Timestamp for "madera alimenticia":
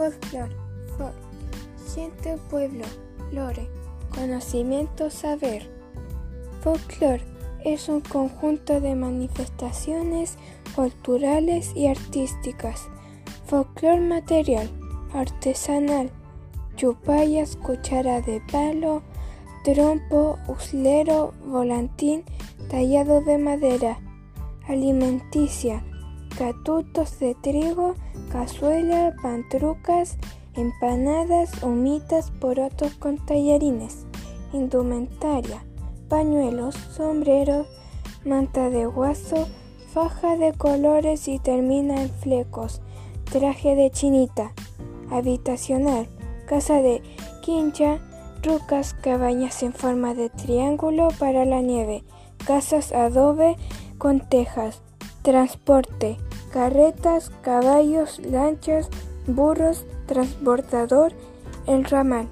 23.36-25.84